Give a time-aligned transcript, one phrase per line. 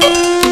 [0.00, 0.49] sur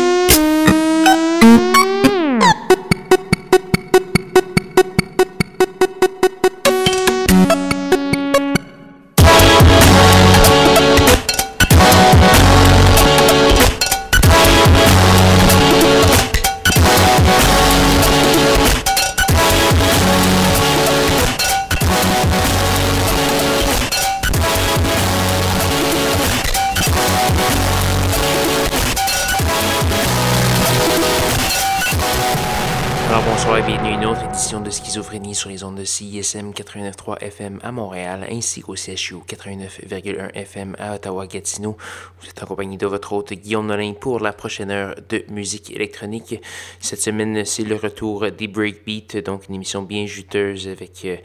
[36.68, 41.76] 89.3 FM à Montréal ainsi qu'au CHU 89.1 FM à Ottawa-Gatineau.
[42.20, 45.70] Vous êtes en compagnie de votre hôte Guillaume Nolin pour la prochaine heure de musique
[45.70, 46.40] électronique.
[46.80, 51.16] Cette semaine, c'est le retour des Breakbeats, donc une émission bien juteuse avec euh,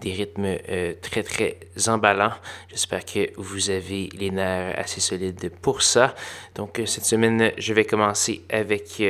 [0.00, 2.34] des rythmes euh, très très emballants.
[2.68, 6.14] J'espère que vous avez les nerfs assez solides pour ça.
[6.54, 9.02] Donc euh, cette semaine, je vais commencer avec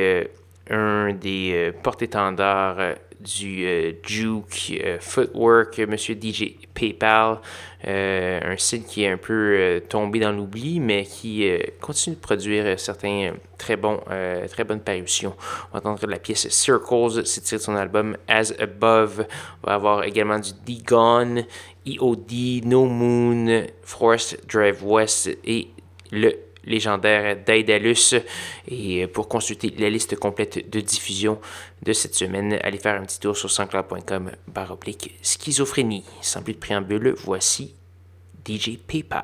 [0.69, 7.39] un des porte-étendards du euh, Juke euh, Footwork, Monsieur DJ PayPal,
[7.87, 11.47] euh, un site qui est un peu tombé dans l'oubli, mais qui
[11.81, 13.99] continue de produire certains très bons,
[14.49, 15.35] très bonnes parutions.
[15.71, 19.25] On va entendre la pièce Circles, c'est tiré de son album As Above.
[19.63, 21.43] On va avoir également du D-Gone,
[21.85, 25.67] EOD, No Moon, Forest Drive West et
[26.11, 26.33] le
[26.65, 28.15] légendaire Daedalus.
[28.67, 31.39] Et pour consulter la liste complète de diffusion
[31.83, 36.03] de cette semaine, allez faire un petit tour sur sanscloud.com baroblique schizophrénie.
[36.21, 37.75] Sans plus de préambule, voici
[38.47, 39.21] DJ PayPal.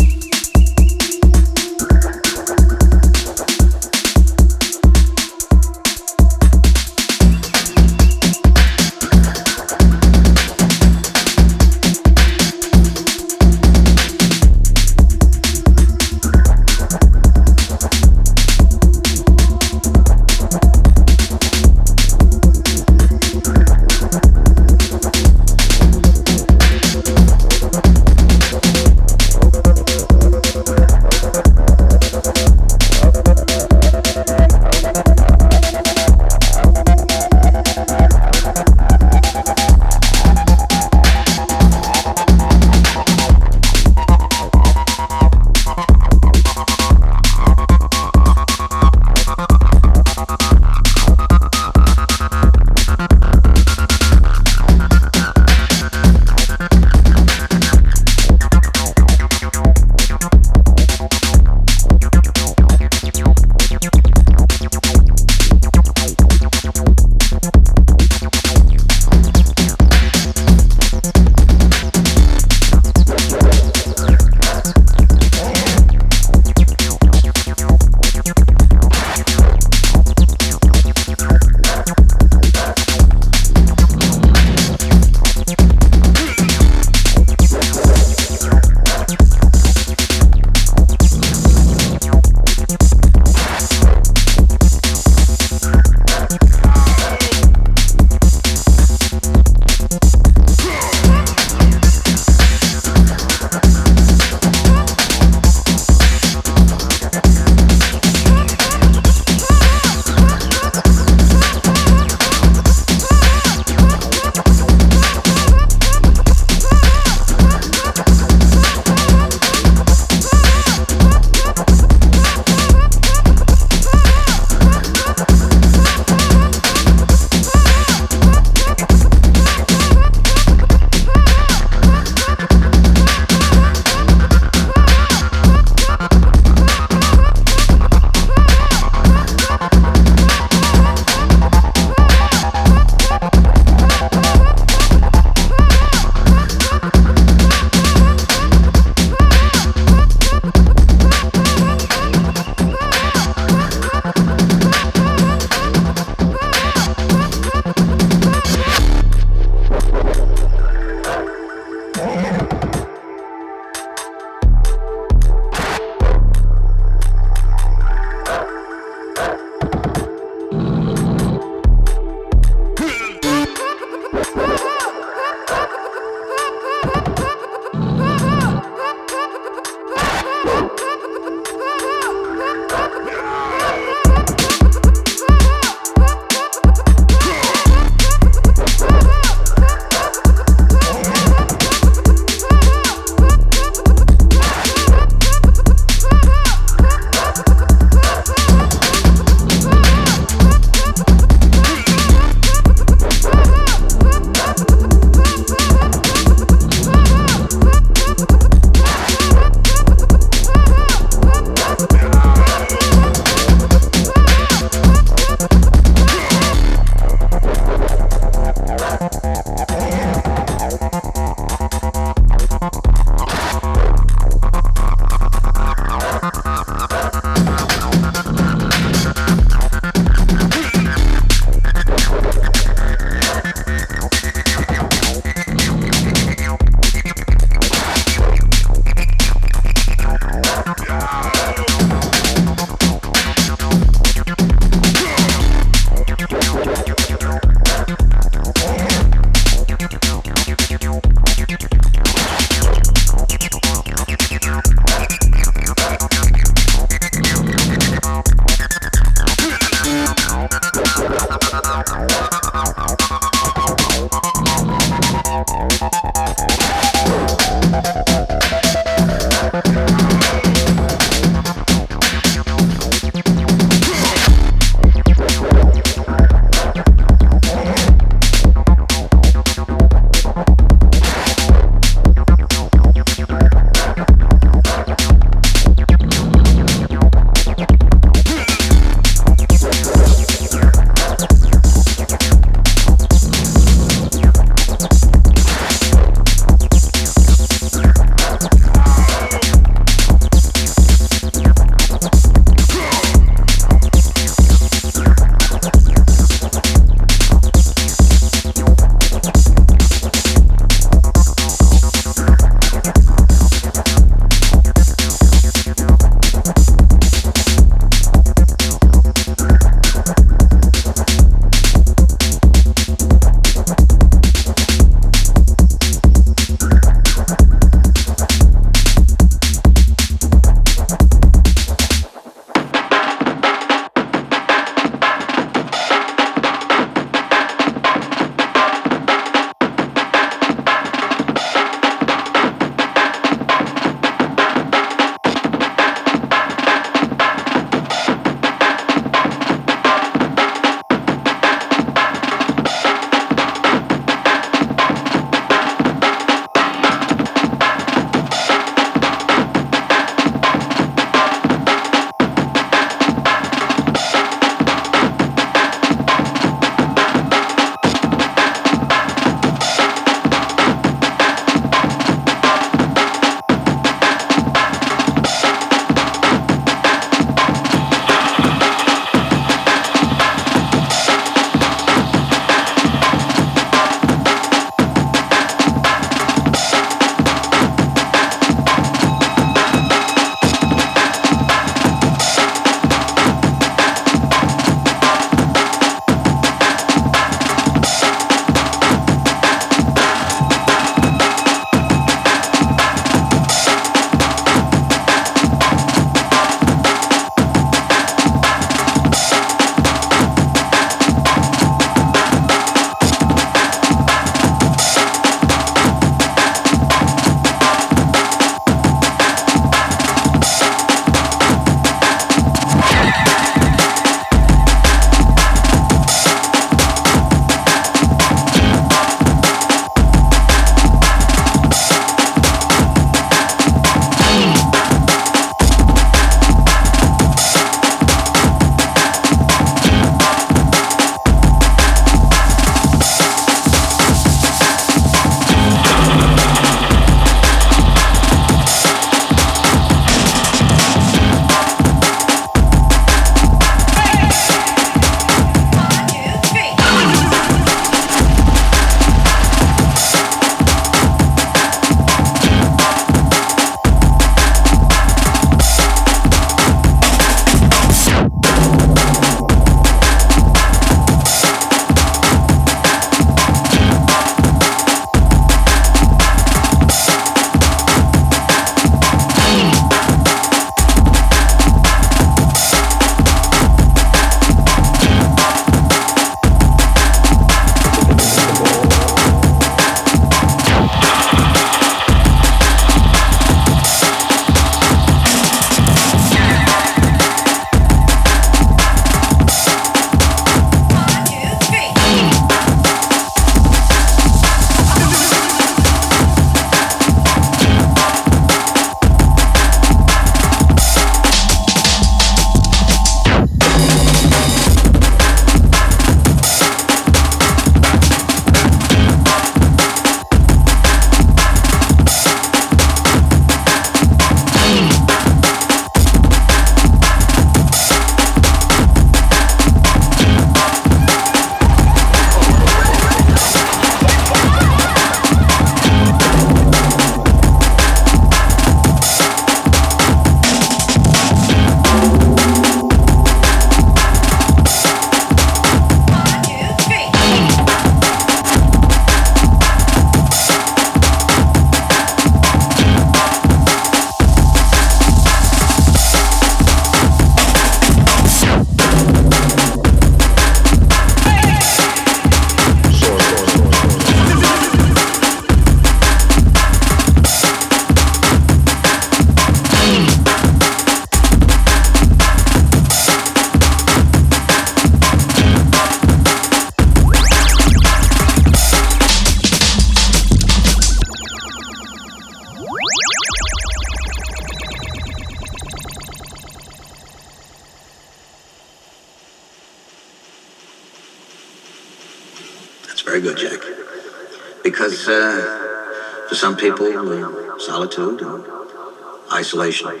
[599.32, 600.00] Isolation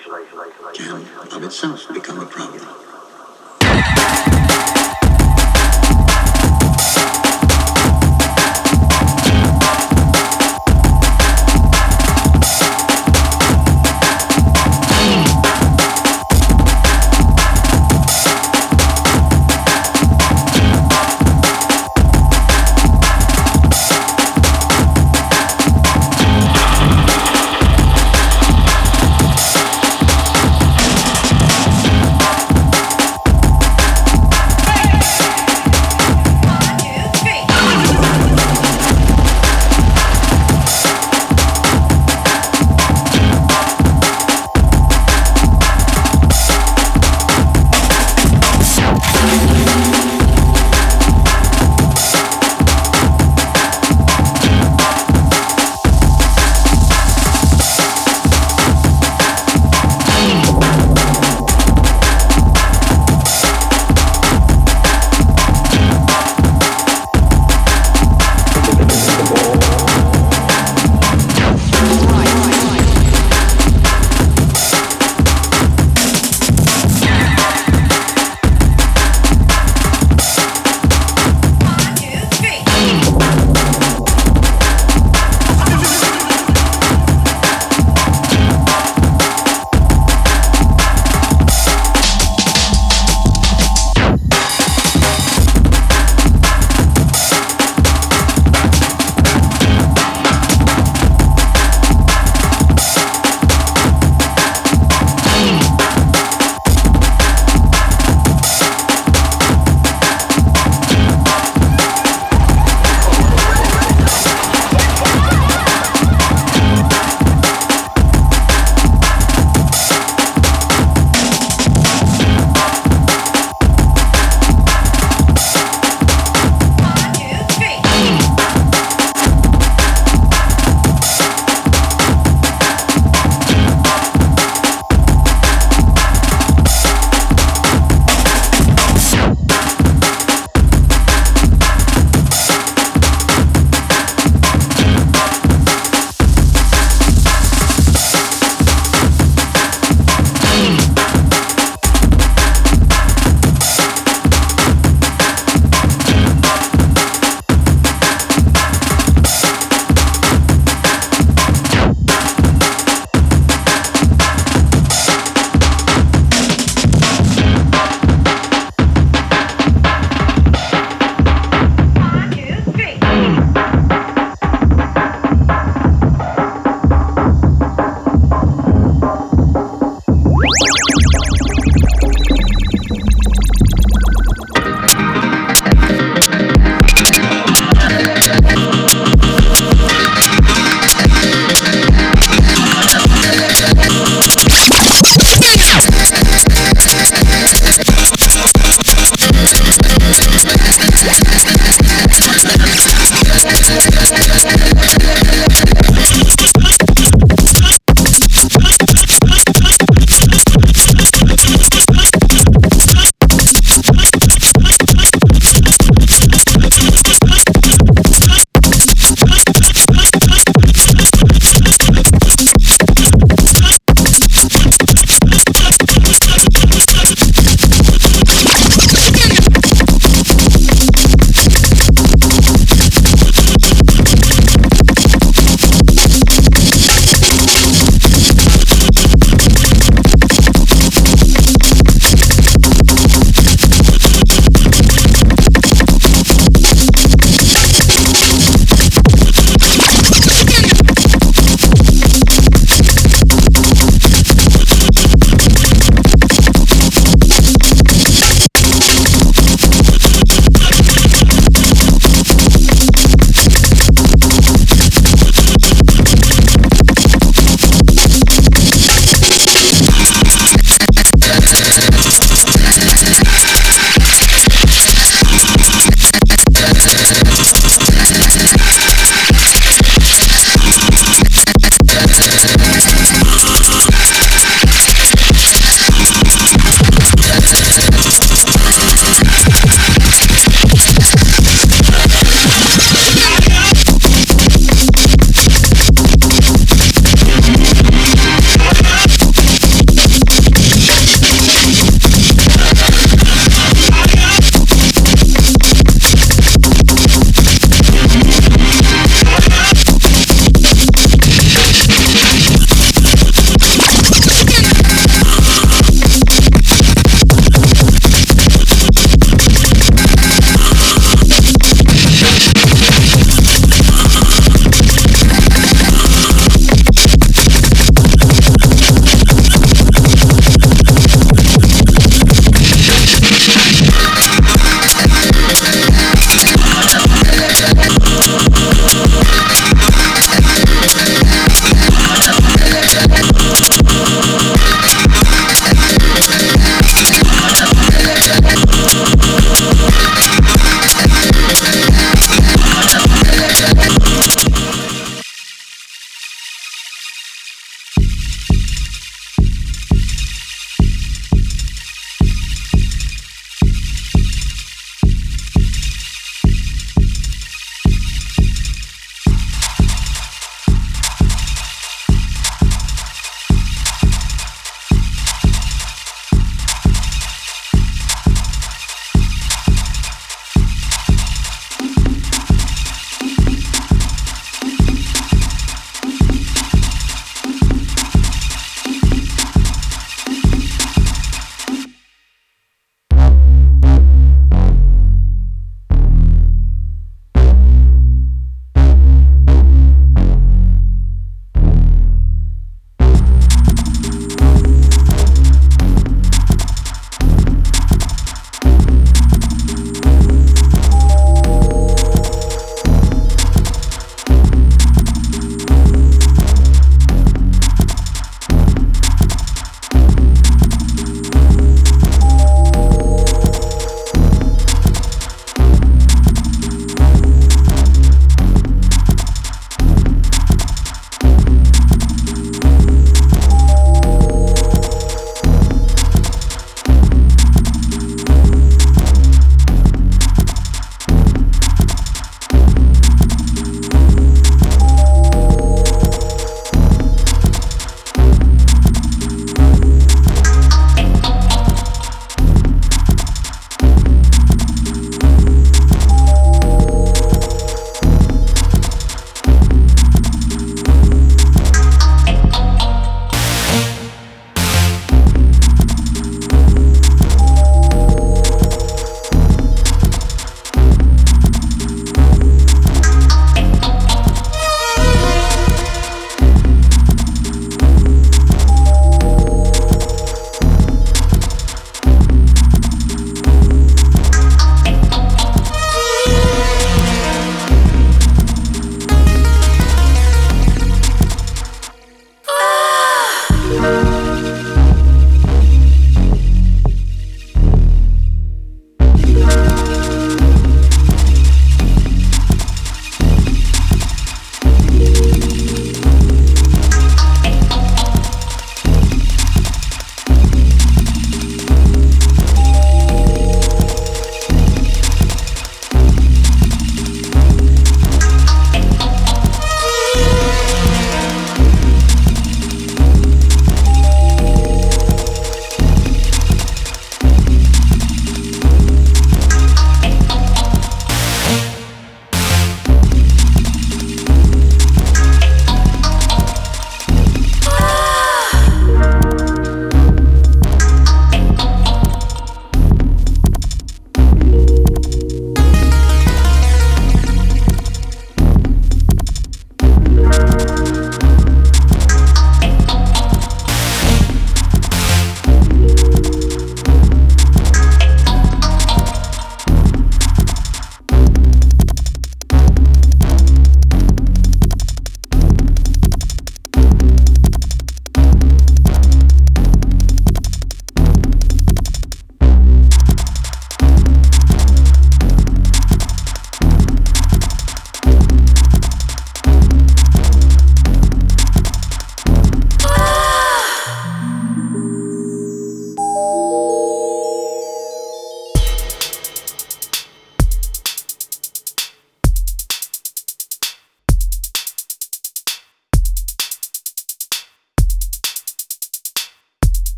[0.74, 2.62] can of itself become a problem.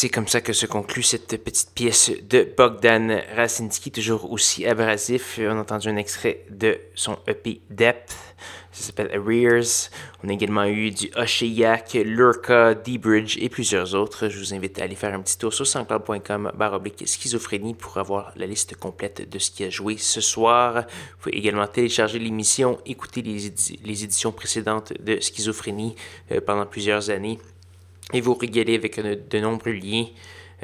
[0.00, 5.38] C'est comme ça que se conclut cette petite pièce de Bogdan Rasinski, toujours aussi abrasif.
[5.42, 8.16] On a entendu un extrait de son EP Depth.
[8.72, 9.90] Ça s'appelle Arrears.
[10.24, 14.30] On a également eu du Oshéyak, Lurka, D-Bridge et plusieurs autres.
[14.30, 18.32] Je vous invite à aller faire un petit tour sur sanscloud.com baroblique schizophrénie pour avoir
[18.36, 20.86] la liste complète de ce qui a joué ce soir.
[20.86, 23.48] Vous pouvez également télécharger l'émission, écouter les,
[24.02, 25.94] éditions précédentes de Schizophrénie
[26.32, 27.38] euh, pendant plusieurs années
[28.12, 30.06] et vous régaler avec de nombreux liens.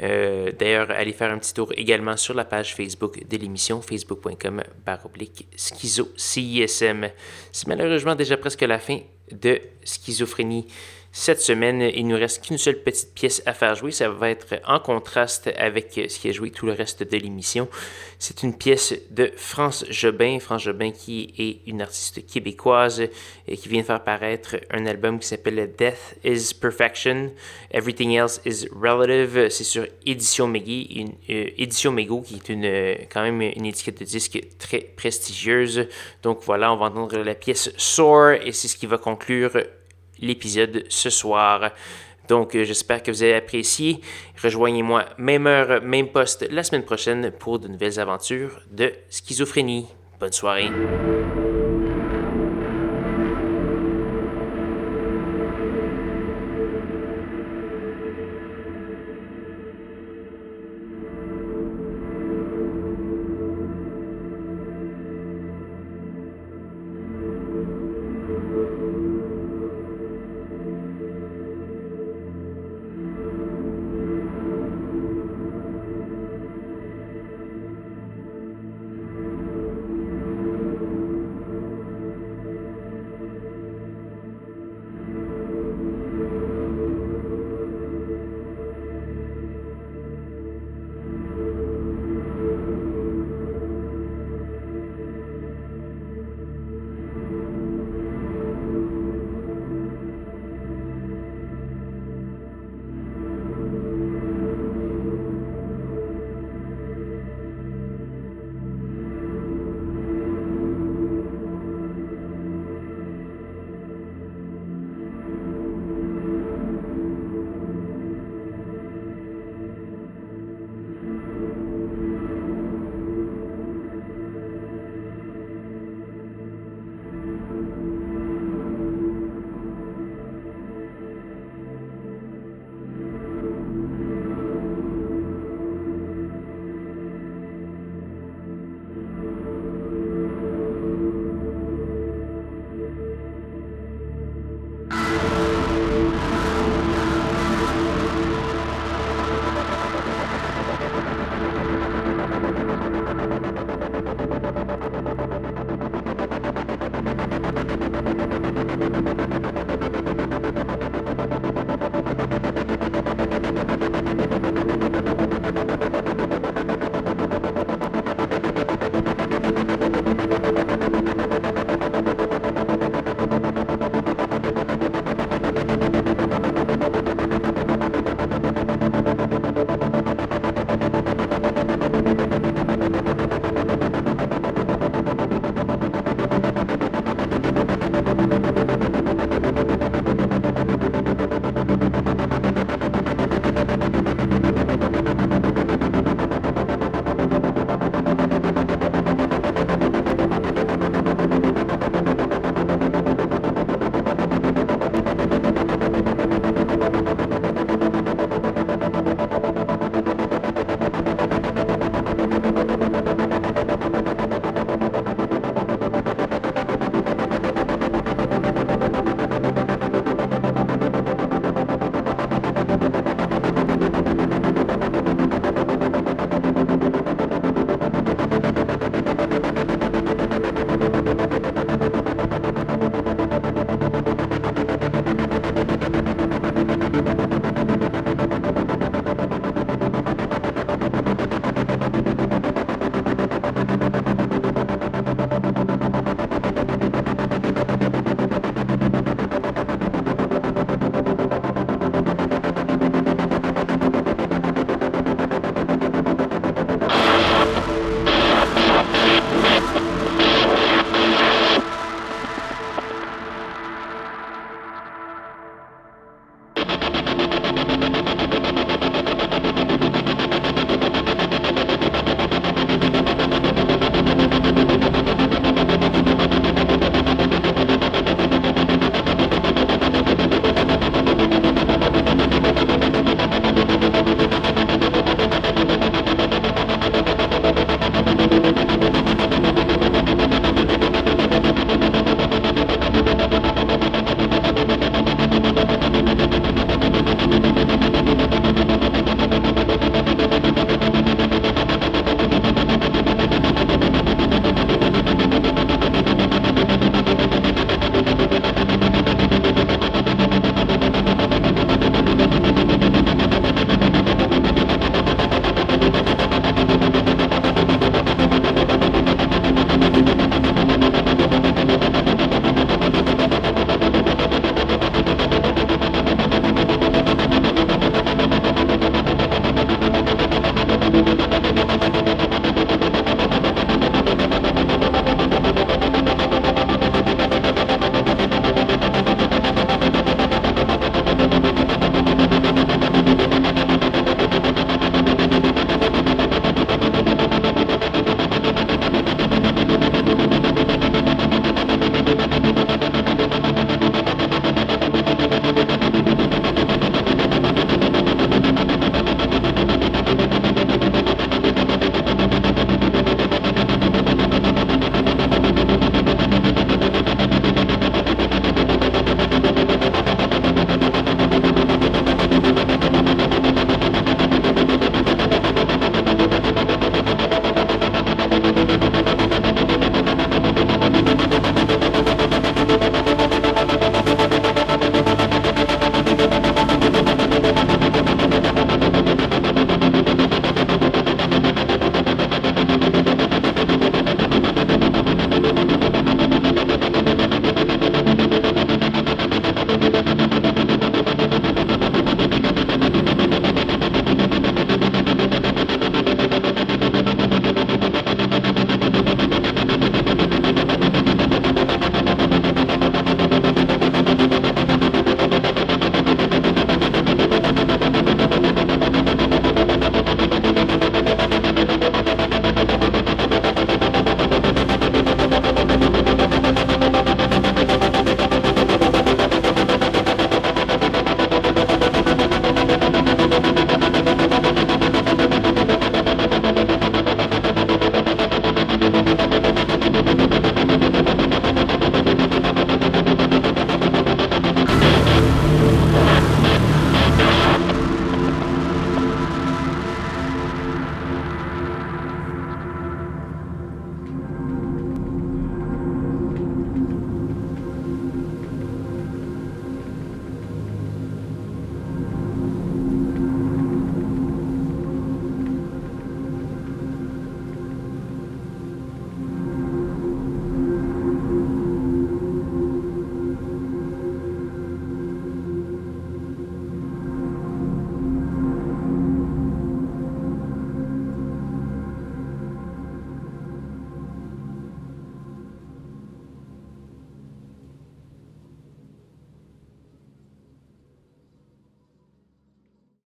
[0.03, 4.63] Euh, d'ailleurs, allez faire un petit tour également sur la page Facebook de l'émission, facebook.com
[4.85, 7.09] baroblique schizo CISM.
[7.51, 8.99] C'est malheureusement déjà presque la fin
[9.31, 10.67] de Schizophrénie
[11.19, 13.91] cette semaine, il nous reste qu'une seule petite pièce à faire jouer.
[13.91, 17.67] Ça va être en contraste avec ce qui a joué tout le reste de l'émission.
[18.19, 20.37] C'est une pièce de France Jobin.
[20.39, 23.01] France Jobin qui est une artiste québécoise
[23.47, 27.31] et qui vient de faire paraître un album qui s'appelle Death is Perfection.
[27.71, 29.49] Everything Else is Relative.
[29.49, 34.39] C'est sur Édition euh, Édition Mego qui est une, quand même une étiquette de disque
[34.59, 35.87] très prestigieuse.
[36.21, 39.57] Donc voilà, on va entendre la pièce Soar et c'est ce qui va conclure
[40.19, 41.71] l'épisode ce soir.
[42.27, 44.01] Donc, euh, j'espère que vous avez apprécié.
[44.41, 49.87] Rejoignez-moi même heure, même poste la semaine prochaine pour de nouvelles aventures de schizophrénie.
[50.19, 50.69] Bonne soirée.